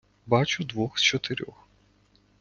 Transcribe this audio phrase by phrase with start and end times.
[0.25, 1.67] Бачу двох з чотирьох.